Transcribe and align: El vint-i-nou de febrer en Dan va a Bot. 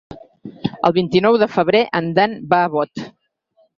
El 0.89 0.95
vint-i-nou 0.95 1.37
de 1.43 1.49
febrer 1.57 1.81
en 1.99 2.11
Dan 2.21 2.37
va 2.55 2.63
a 2.69 2.73
Bot. 2.77 3.09